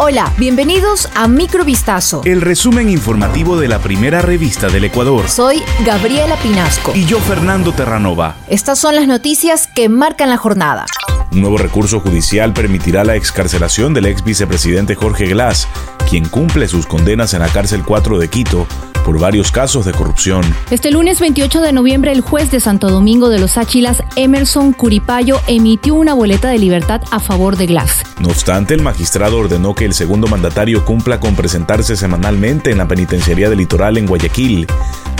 Hola, 0.00 0.32
bienvenidos 0.38 1.08
a 1.16 1.26
Microvistazo. 1.26 2.22
El 2.24 2.40
resumen 2.40 2.88
informativo 2.88 3.58
de 3.58 3.66
la 3.66 3.80
primera 3.80 4.22
revista 4.22 4.68
del 4.68 4.84
Ecuador. 4.84 5.28
Soy 5.28 5.60
Gabriela 5.84 6.36
Pinasco. 6.36 6.92
Y 6.94 7.04
yo, 7.04 7.18
Fernando 7.18 7.72
Terranova. 7.72 8.36
Estas 8.46 8.78
son 8.78 8.94
las 8.94 9.08
noticias 9.08 9.66
que 9.66 9.88
marcan 9.88 10.30
la 10.30 10.36
jornada. 10.36 10.86
Un 11.32 11.40
nuevo 11.40 11.58
recurso 11.58 11.98
judicial 11.98 12.52
permitirá 12.52 13.02
la 13.02 13.16
excarcelación 13.16 13.92
del 13.92 14.06
ex 14.06 14.22
vicepresidente 14.22 14.94
Jorge 14.94 15.26
Glass, 15.26 15.66
quien 16.08 16.28
cumple 16.28 16.68
sus 16.68 16.86
condenas 16.86 17.34
en 17.34 17.40
la 17.40 17.48
cárcel 17.48 17.82
4 17.84 18.20
de 18.20 18.28
Quito 18.28 18.68
por 19.08 19.18
varios 19.18 19.50
casos 19.50 19.86
de 19.86 19.92
corrupción. 19.92 20.42
Este 20.70 20.90
lunes 20.90 21.18
28 21.18 21.62
de 21.62 21.72
noviembre, 21.72 22.12
el 22.12 22.20
juez 22.20 22.50
de 22.50 22.60
Santo 22.60 22.90
Domingo 22.90 23.30
de 23.30 23.38
los 23.38 23.56
Áchilas, 23.56 24.02
Emerson 24.16 24.74
Curipayo, 24.74 25.40
emitió 25.46 25.94
una 25.94 26.12
boleta 26.12 26.50
de 26.50 26.58
libertad 26.58 27.00
a 27.10 27.18
favor 27.18 27.56
de 27.56 27.64
Glass. 27.64 28.02
No 28.20 28.28
obstante, 28.28 28.74
el 28.74 28.82
magistrado 28.82 29.38
ordenó 29.38 29.74
que 29.74 29.86
el 29.86 29.94
segundo 29.94 30.26
mandatario 30.26 30.84
cumpla 30.84 31.20
con 31.20 31.36
presentarse 31.36 31.96
semanalmente 31.96 32.70
en 32.70 32.76
la 32.76 32.86
penitenciaría 32.86 33.48
del 33.48 33.60
litoral 33.60 33.96
en 33.96 34.04
Guayaquil 34.04 34.66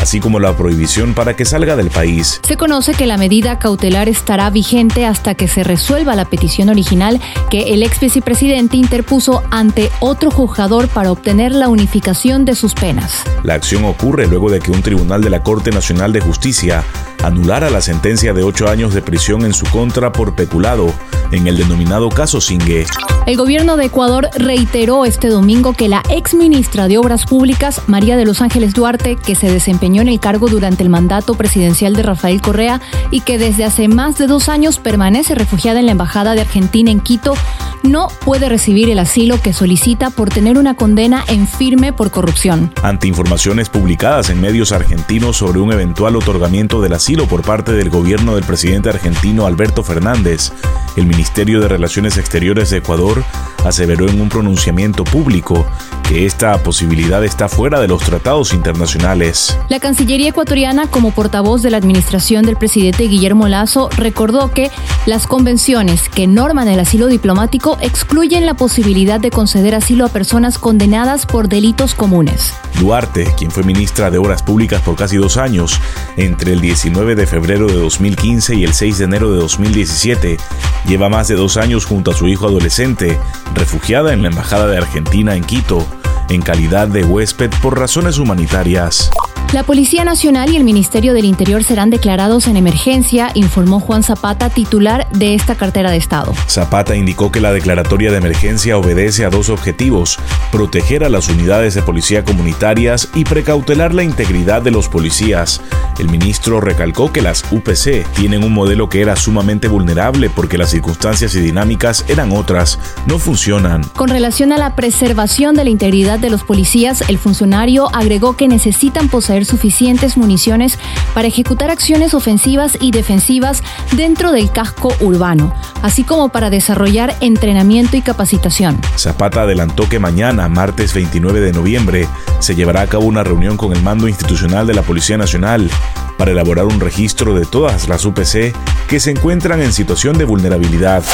así 0.00 0.20
como 0.20 0.40
la 0.40 0.56
prohibición 0.56 1.14
para 1.14 1.34
que 1.34 1.44
salga 1.44 1.76
del 1.76 1.90
país. 1.90 2.40
Se 2.46 2.56
conoce 2.56 2.92
que 2.92 3.06
la 3.06 3.16
medida 3.16 3.58
cautelar 3.58 4.08
estará 4.08 4.48
vigente 4.50 5.04
hasta 5.04 5.34
que 5.34 5.48
se 5.48 5.64
resuelva 5.64 6.14
la 6.14 6.24
petición 6.24 6.68
original 6.68 7.20
que 7.50 7.74
el 7.74 7.82
ex 7.82 8.00
vicepresidente 8.00 8.76
interpuso 8.76 9.42
ante 9.50 9.90
otro 10.00 10.30
juzgador 10.30 10.88
para 10.88 11.12
obtener 11.12 11.52
la 11.52 11.68
unificación 11.68 12.44
de 12.44 12.54
sus 12.54 12.74
penas. 12.74 13.24
La 13.42 13.54
acción 13.54 13.77
ocurre 13.84 14.26
luego 14.26 14.50
de 14.50 14.60
que 14.60 14.70
un 14.70 14.82
tribunal 14.82 15.22
de 15.22 15.30
la 15.30 15.42
Corte 15.42 15.70
Nacional 15.70 16.12
de 16.12 16.20
Justicia 16.20 16.84
anulara 17.22 17.70
la 17.70 17.80
sentencia 17.80 18.32
de 18.32 18.42
ocho 18.42 18.68
años 18.68 18.94
de 18.94 19.02
prisión 19.02 19.44
en 19.44 19.52
su 19.52 19.66
contra 19.66 20.12
por 20.12 20.34
peculado 20.34 20.92
en 21.32 21.46
el 21.46 21.56
denominado 21.56 22.08
caso 22.08 22.40
Singue. 22.40 22.86
El 23.26 23.36
gobierno 23.36 23.76
de 23.76 23.86
Ecuador 23.86 24.30
reiteró 24.36 25.04
este 25.04 25.28
domingo 25.28 25.74
que 25.74 25.88
la 25.88 26.02
ex 26.08 26.32
ministra 26.32 26.88
de 26.88 26.96
Obras 26.96 27.26
Públicas, 27.26 27.82
María 27.86 28.16
de 28.16 28.24
los 28.24 28.40
Ángeles 28.40 28.72
Duarte, 28.72 29.16
que 29.16 29.34
se 29.34 29.50
desempeñó 29.50 30.00
en 30.00 30.08
el 30.08 30.18
cargo 30.18 30.48
durante 30.48 30.82
el 30.82 30.88
mandato 30.88 31.34
presidencial 31.34 31.94
de 31.94 32.02
Rafael 32.02 32.40
Correa 32.40 32.80
y 33.10 33.20
que 33.20 33.36
desde 33.36 33.64
hace 33.64 33.88
más 33.88 34.16
de 34.16 34.26
dos 34.26 34.48
años 34.48 34.78
permanece 34.78 35.34
refugiada 35.34 35.80
en 35.80 35.86
la 35.86 35.92
Embajada 35.92 36.34
de 36.34 36.40
Argentina 36.40 36.90
en 36.90 37.00
Quito, 37.00 37.34
no 37.82 38.08
puede 38.24 38.48
recibir 38.48 38.88
el 38.88 38.98
asilo 38.98 39.40
que 39.40 39.52
solicita 39.52 40.10
por 40.10 40.30
tener 40.30 40.58
una 40.58 40.74
condena 40.74 41.24
en 41.28 41.46
firme 41.46 41.92
por 41.92 42.10
corrupción. 42.10 42.72
Ante 42.82 43.08
informaciones 43.08 43.68
publicadas 43.68 44.30
en 44.30 44.40
medios 44.40 44.72
argentinos 44.72 45.36
sobre 45.36 45.60
un 45.60 45.72
eventual 45.72 46.16
otorgamiento 46.16 46.80
del 46.80 46.94
asilo 46.94 47.26
por 47.26 47.42
parte 47.42 47.72
del 47.72 47.90
gobierno 47.90 48.36
del 48.36 48.44
presidente 48.44 48.88
argentino 48.88 49.46
Alberto 49.46 49.82
Fernández, 49.82 50.52
el 50.96 51.06
Ministerio 51.18 51.60
de 51.60 51.66
Relaciones 51.66 52.16
Exteriores 52.16 52.70
de 52.70 52.76
Ecuador 52.76 53.24
aseveró 53.64 54.08
en 54.08 54.20
un 54.20 54.28
pronunciamiento 54.28 55.04
público 55.04 55.66
que 56.08 56.24
esta 56.24 56.62
posibilidad 56.62 57.22
está 57.22 57.48
fuera 57.48 57.80
de 57.80 57.88
los 57.88 58.02
tratados 58.02 58.54
internacionales. 58.54 59.58
La 59.68 59.78
Cancillería 59.78 60.30
ecuatoriana, 60.30 60.86
como 60.86 61.10
portavoz 61.10 61.62
de 61.62 61.70
la 61.70 61.76
administración 61.76 62.46
del 62.46 62.56
presidente 62.56 63.04
Guillermo 63.04 63.46
Lazo, 63.46 63.90
recordó 63.96 64.50
que 64.50 64.70
las 65.04 65.26
convenciones 65.26 66.08
que 66.08 66.26
norman 66.26 66.68
el 66.68 66.80
asilo 66.80 67.08
diplomático 67.08 67.76
excluyen 67.82 68.46
la 68.46 68.54
posibilidad 68.54 69.20
de 69.20 69.30
conceder 69.30 69.74
asilo 69.74 70.06
a 70.06 70.08
personas 70.08 70.58
condenadas 70.58 71.26
por 71.26 71.48
delitos 71.48 71.94
comunes. 71.94 72.54
Duarte, 72.80 73.26
quien 73.36 73.50
fue 73.50 73.62
ministra 73.62 74.10
de 74.10 74.18
Obras 74.18 74.42
Públicas 74.42 74.80
por 74.80 74.96
casi 74.96 75.16
dos 75.16 75.36
años, 75.36 75.78
entre 76.16 76.52
el 76.52 76.60
19 76.60 77.16
de 77.16 77.26
febrero 77.26 77.66
de 77.66 77.74
2015 77.74 78.54
y 78.54 78.64
el 78.64 78.72
6 78.72 78.98
de 78.98 79.04
enero 79.04 79.32
de 79.32 79.38
2017, 79.40 80.38
lleva 80.86 81.08
más 81.08 81.28
de 81.28 81.34
dos 81.34 81.56
años 81.56 81.84
junto 81.84 82.12
a 82.12 82.14
su 82.14 82.28
hijo 82.28 82.46
adolescente, 82.46 83.18
refugiada 83.58 84.12
en 84.12 84.22
la 84.22 84.28
Embajada 84.28 84.66
de 84.66 84.78
Argentina 84.78 85.34
en 85.34 85.44
Quito, 85.44 85.86
en 86.30 86.40
calidad 86.40 86.88
de 86.88 87.04
huésped 87.04 87.50
por 87.60 87.78
razones 87.78 88.18
humanitarias. 88.18 89.10
La 89.54 89.62
Policía 89.62 90.04
Nacional 90.04 90.52
y 90.52 90.56
el 90.56 90.64
Ministerio 90.64 91.14
del 91.14 91.24
Interior 91.24 91.64
serán 91.64 91.88
declarados 91.88 92.48
en 92.48 92.58
emergencia, 92.58 93.30
informó 93.32 93.80
Juan 93.80 94.02
Zapata, 94.02 94.50
titular 94.50 95.08
de 95.10 95.34
esta 95.34 95.54
cartera 95.54 95.90
de 95.90 95.96
Estado. 95.96 96.34
Zapata 96.46 96.94
indicó 96.94 97.32
que 97.32 97.40
la 97.40 97.50
declaratoria 97.50 98.10
de 98.10 98.18
emergencia 98.18 98.76
obedece 98.76 99.24
a 99.24 99.30
dos 99.30 99.48
objetivos, 99.48 100.18
proteger 100.52 101.02
a 101.02 101.08
las 101.08 101.30
unidades 101.30 101.72
de 101.72 101.80
policía 101.80 102.26
comunitarias 102.26 103.08
y 103.14 103.24
precautelar 103.24 103.94
la 103.94 104.02
integridad 104.02 104.60
de 104.60 104.70
los 104.70 104.90
policías. 104.90 105.62
El 105.98 106.10
ministro 106.10 106.60
recalcó 106.60 107.10
que 107.10 107.22
las 107.22 107.42
UPC 107.50 108.06
tienen 108.14 108.44
un 108.44 108.52
modelo 108.52 108.90
que 108.90 109.00
era 109.00 109.16
sumamente 109.16 109.66
vulnerable 109.66 110.28
porque 110.28 110.58
las 110.58 110.70
circunstancias 110.70 111.34
y 111.34 111.40
dinámicas 111.40 112.04
eran 112.08 112.32
otras, 112.32 112.78
no 113.06 113.18
funcionan. 113.18 113.82
Con 113.96 114.10
relación 114.10 114.52
a 114.52 114.58
la 114.58 114.76
preservación 114.76 115.54
de 115.54 115.64
la 115.64 115.70
integridad 115.70 116.18
de 116.18 116.28
los 116.28 116.44
policías, 116.44 117.02
el 117.08 117.16
funcionario 117.16 117.88
agregó 117.94 118.36
que 118.36 118.46
necesitan 118.46 119.08
poseer 119.08 119.37
suficientes 119.44 120.16
municiones 120.16 120.78
para 121.14 121.28
ejecutar 121.28 121.70
acciones 121.70 122.14
ofensivas 122.14 122.78
y 122.80 122.90
defensivas 122.90 123.62
dentro 123.92 124.32
del 124.32 124.50
casco 124.50 124.92
urbano, 125.00 125.54
así 125.82 126.04
como 126.04 126.28
para 126.30 126.50
desarrollar 126.50 127.16
entrenamiento 127.20 127.96
y 127.96 128.02
capacitación. 128.02 128.80
Zapata 128.96 129.42
adelantó 129.42 129.88
que 129.88 129.98
mañana, 129.98 130.48
martes 130.48 130.94
29 130.94 131.40
de 131.40 131.52
noviembre, 131.52 132.08
se 132.38 132.54
llevará 132.54 132.82
a 132.82 132.86
cabo 132.86 133.04
una 133.04 133.24
reunión 133.24 133.56
con 133.56 133.72
el 133.72 133.82
mando 133.82 134.08
institucional 134.08 134.66
de 134.66 134.74
la 134.74 134.82
Policía 134.82 135.16
Nacional 135.16 135.70
para 136.18 136.32
elaborar 136.32 136.66
un 136.66 136.80
registro 136.80 137.34
de 137.34 137.46
todas 137.46 137.88
las 137.88 138.04
UPC 138.04 138.54
que 138.88 139.00
se 139.00 139.12
encuentran 139.12 139.62
en 139.62 139.72
situación 139.72 140.18
de 140.18 140.24
vulnerabilidad. 140.24 141.04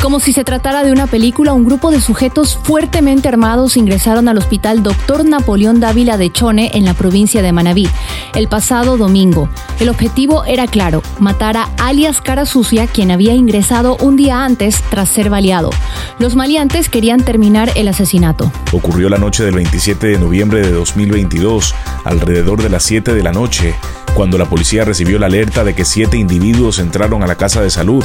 Como 0.00 0.20
si 0.20 0.32
se 0.32 0.44
tratara 0.44 0.84
de 0.84 0.92
una 0.92 1.06
película, 1.06 1.54
un 1.54 1.64
grupo 1.64 1.90
de 1.90 2.00
sujetos 2.00 2.58
fuertemente 2.62 3.28
armados 3.28 3.76
ingresaron 3.76 4.28
al 4.28 4.38
hospital 4.38 4.82
Dr. 4.82 5.24
Napoleón 5.24 5.80
Dávila 5.80 6.18
de 6.18 6.30
Chone 6.30 6.70
en 6.74 6.84
la 6.84 6.94
provincia 6.94 7.42
de 7.42 7.52
Manabí 7.52 7.88
el 8.34 8.48
pasado 8.48 8.96
domingo. 8.96 9.48
El 9.80 9.88
objetivo 9.88 10.44
era 10.44 10.66
claro, 10.66 11.02
matar 11.18 11.56
a 11.56 11.70
alias 11.78 12.20
Cara 12.20 12.46
Sucia, 12.46 12.86
quien 12.86 13.10
había 13.10 13.34
ingresado 13.34 13.96
un 13.96 14.16
día 14.16 14.44
antes 14.44 14.82
tras 14.90 15.08
ser 15.08 15.30
baleado. 15.30 15.70
Los 16.18 16.36
maleantes 16.36 16.88
querían 16.88 17.22
terminar 17.22 17.70
el 17.74 17.88
asesinato. 17.88 18.52
Ocurrió 18.72 19.08
la 19.08 19.18
noche 19.18 19.44
del 19.44 19.54
27 19.54 20.06
de 20.08 20.18
noviembre 20.18 20.60
de 20.60 20.72
2022, 20.72 21.74
alrededor 22.04 22.62
de 22.62 22.68
las 22.68 22.82
7 22.82 23.14
de 23.14 23.22
la 23.22 23.32
noche, 23.32 23.74
cuando 24.14 24.38
la 24.38 24.44
policía 24.44 24.84
recibió 24.84 25.18
la 25.18 25.26
alerta 25.26 25.64
de 25.64 25.74
que 25.74 25.84
siete 25.84 26.16
individuos 26.16 26.78
entraron 26.78 27.22
a 27.22 27.26
la 27.26 27.34
casa 27.34 27.60
de 27.60 27.70
salud. 27.70 28.04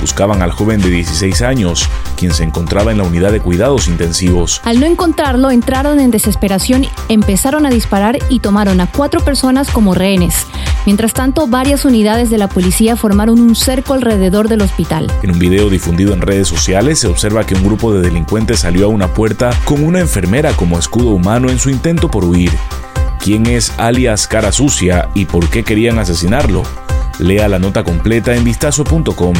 Buscaban 0.00 0.42
al 0.42 0.52
joven 0.52 0.80
de 0.80 0.90
16 0.90 1.42
años, 1.42 1.88
quien 2.16 2.32
se 2.32 2.44
encontraba 2.44 2.92
en 2.92 2.98
la 2.98 3.04
unidad 3.04 3.32
de 3.32 3.40
cuidados 3.40 3.88
intensivos. 3.88 4.60
Al 4.64 4.78
no 4.78 4.86
encontrarlo, 4.86 5.50
entraron 5.50 5.98
en 5.98 6.10
desesperación, 6.10 6.86
empezaron 7.08 7.66
a 7.66 7.70
disparar 7.70 8.18
y 8.28 8.40
tomaron 8.40 8.80
a 8.80 8.86
cuatro 8.86 9.20
personas 9.20 9.70
como 9.70 9.94
rehenes. 9.94 10.46
Mientras 10.86 11.14
tanto, 11.14 11.48
varias 11.48 11.84
unidades 11.84 12.30
de 12.30 12.38
la 12.38 12.48
policía 12.48 12.96
formaron 12.96 13.40
un 13.40 13.56
cerco 13.56 13.94
alrededor 13.94 14.48
del 14.48 14.62
hospital. 14.62 15.10
En 15.22 15.32
un 15.32 15.38
video 15.38 15.68
difundido 15.68 16.14
en 16.14 16.20
redes 16.20 16.46
sociales 16.46 17.00
se 17.00 17.08
observa 17.08 17.44
que 17.44 17.54
un 17.54 17.64
grupo 17.64 17.92
de 17.92 18.02
delincuentes 18.02 18.60
salió 18.60 18.86
a 18.86 18.88
una 18.88 19.12
puerta 19.12 19.50
con 19.64 19.82
una 19.84 20.00
enfermera 20.00 20.52
como 20.52 20.78
escudo 20.78 21.10
humano 21.10 21.50
en 21.50 21.58
su 21.58 21.70
intento 21.70 22.10
por 22.10 22.24
huir. 22.24 22.52
¿Quién 23.28 23.44
es 23.44 23.74
alias 23.76 24.26
Cara 24.26 24.52
Sucia 24.52 25.10
y 25.12 25.26
por 25.26 25.50
qué 25.50 25.62
querían 25.62 25.98
asesinarlo? 25.98 26.62
Lea 27.18 27.46
la 27.46 27.58
nota 27.58 27.84
completa 27.84 28.34
en 28.34 28.42
vistazo.com. 28.42 29.34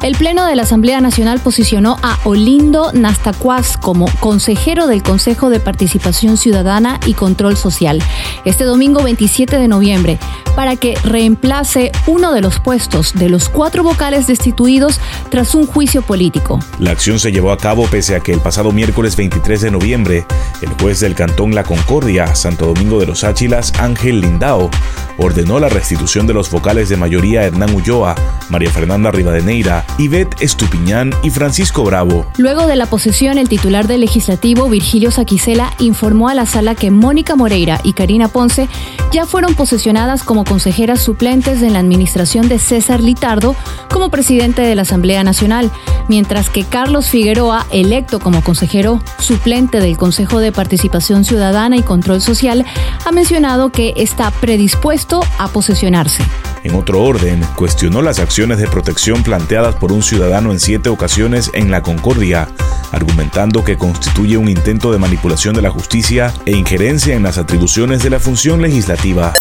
El 0.00 0.14
Pleno 0.16 0.46
de 0.46 0.54
la 0.54 0.62
Asamblea 0.62 1.00
Nacional 1.00 1.40
posicionó 1.40 1.96
a 2.02 2.18
Olindo 2.22 2.92
Nastacuaz 2.92 3.76
como 3.76 4.06
consejero 4.20 4.86
del 4.86 5.02
Consejo 5.02 5.50
de 5.50 5.58
Participación 5.58 6.36
Ciudadana 6.36 7.00
y 7.04 7.14
Control 7.14 7.56
Social 7.56 8.00
este 8.44 8.62
domingo 8.62 9.02
27 9.02 9.58
de 9.58 9.66
noviembre 9.66 10.18
para 10.54 10.76
que 10.76 10.96
reemplace 11.04 11.90
uno 12.06 12.32
de 12.32 12.40
los 12.40 12.60
puestos 12.60 13.14
de 13.14 13.28
los 13.28 13.48
cuatro 13.48 13.82
vocales 13.82 14.26
destituidos 14.26 15.00
tras 15.30 15.54
un 15.54 15.66
juicio 15.66 16.02
político. 16.02 16.60
La 16.78 16.92
acción 16.92 17.18
se 17.18 17.32
llevó 17.32 17.50
a 17.50 17.58
cabo 17.58 17.86
pese 17.86 18.14
a 18.16 18.20
que 18.20 18.32
el 18.32 18.40
pasado 18.40 18.72
miércoles 18.72 19.16
23 19.16 19.60
de 19.60 19.70
noviembre, 19.70 20.26
el 20.62 20.70
juez 20.80 21.00
del 21.00 21.14
Cantón 21.14 21.54
La 21.54 21.64
Concordia, 21.64 22.34
Santo 22.34 22.66
Domingo 22.66 22.98
de 23.00 23.06
los 23.06 23.24
Áchilas, 23.24 23.72
Ángel 23.78 24.20
Lindao, 24.20 24.70
ordenó 25.18 25.58
la 25.58 25.68
restitución 25.68 26.26
de 26.26 26.34
los 26.34 26.50
vocales 26.50 26.88
de 26.88 26.96
mayoría 26.96 27.44
Hernán 27.44 27.74
Ulloa, 27.74 28.14
María 28.48 28.70
Fernanda 28.70 29.10
Rivadeneira, 29.10 29.84
Ivette 29.96 30.36
Estupiñán 30.40 31.12
y 31.22 31.30
Francisco 31.30 31.82
Bravo. 31.84 32.26
Luego 32.36 32.66
de 32.66 32.76
la 32.76 32.86
posesión, 32.86 33.38
el 33.38 33.48
titular 33.48 33.86
del 33.86 34.00
legislativo, 34.02 34.68
Virgilio 34.68 35.10
Saquicela, 35.10 35.72
informó 35.78 36.28
a 36.28 36.34
la 36.34 36.46
sala 36.46 36.74
que 36.74 36.90
Mónica 36.90 37.36
Moreira 37.36 37.80
y 37.82 37.94
Karina 37.94 38.28
Ponce 38.28 38.68
ya 39.12 39.26
fueron 39.26 39.54
posesionadas 39.54 40.22
como 40.22 40.44
consejeras 40.44 41.00
suplentes 41.00 41.62
en 41.62 41.72
la 41.72 41.78
administración 41.78 42.48
de 42.48 42.58
César 42.58 43.00
Litardo 43.00 43.56
como 43.90 44.10
presidente 44.10 44.62
de 44.62 44.74
la 44.74 44.82
Asamblea 44.82 45.24
Nacional, 45.24 45.70
mientras 46.08 46.50
que 46.50 46.64
Carlos 46.64 47.08
Figueroa, 47.08 47.66
electo 47.70 48.20
como 48.20 48.42
consejero 48.42 49.00
suplente 49.18 49.80
del 49.80 49.96
Consejo 49.96 50.40
de 50.40 50.52
Participación 50.52 51.24
Ciudadana 51.24 51.76
y 51.76 51.82
Control 51.82 52.20
Social, 52.20 52.64
ha 53.04 53.12
mencionado 53.12 53.70
que 53.70 53.94
está 53.96 54.30
predispuesto 54.30 55.20
a 55.38 55.48
posesionarse. 55.48 56.22
En 56.64 56.74
otro 56.74 57.02
orden, 57.02 57.40
cuestionó 57.56 58.02
las 58.02 58.18
acciones 58.18 58.58
de 58.58 58.66
protección 58.66 59.22
planteadas 59.22 59.76
por 59.76 59.92
un 59.92 60.02
ciudadano 60.02 60.52
en 60.52 60.60
siete 60.60 60.88
ocasiones 60.88 61.50
en 61.54 61.70
la 61.70 61.82
Concordia, 61.82 62.48
argumentando 62.92 63.64
que 63.64 63.76
constituye 63.76 64.36
un 64.36 64.48
intento 64.48 64.92
de 64.92 64.98
manipulación 64.98 65.54
de 65.54 65.62
la 65.62 65.70
justicia 65.70 66.32
e 66.46 66.52
injerencia 66.52 67.14
en 67.14 67.22
las 67.22 67.38
atribuciones 67.38 68.02
de 68.02 68.10
la 68.10 68.20
función 68.20 68.60
legislativa. 68.60 69.32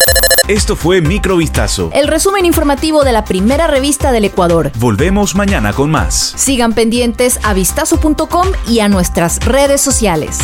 Esto 0.48 0.78
fue 0.78 1.02
Microvistazo. 1.02 1.90
El 1.94 2.08
resumen 2.08 2.46
informativo 2.46 3.04
de 3.04 3.12
la 3.12 3.25
primera 3.25 3.68
revista 3.68 4.14
del 4.14 4.24
Ecuador. 4.24 4.72
Volvemos 4.78 5.36
mañana 5.36 5.74
con 5.74 5.92
más. 5.92 6.34
Sigan 6.38 6.74
pendientes 6.74 7.40
a 7.44 7.54
vistazo.com 7.54 8.48
y 8.66 8.80
a 8.80 8.88
nuestras 8.88 9.40
redes 9.40 9.81
sociales. 9.81 10.40